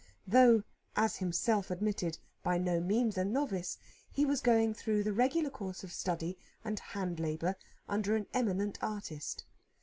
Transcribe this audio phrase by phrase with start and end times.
[0.25, 0.63] Though,
[0.95, 3.77] as himself admitted, by no means a novice,
[4.11, 7.55] he was going through the regular course of study and hand labour
[7.87, 9.45] under an eminent artist.